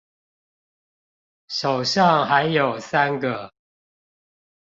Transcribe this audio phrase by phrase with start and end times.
[1.47, 3.53] 手上還有三個